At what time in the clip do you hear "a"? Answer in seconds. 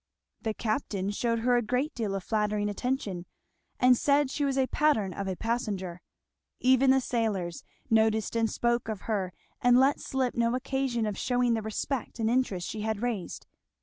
1.57-1.61, 4.57-4.65, 5.27-5.35